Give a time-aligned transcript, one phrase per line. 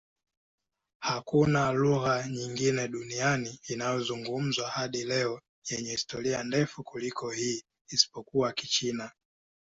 [0.99, 9.11] Hakuna lugha nyingine duniani inayozungumzwa hadi leo yenye historia ndefu kuliko hii, isipokuwa Kichina.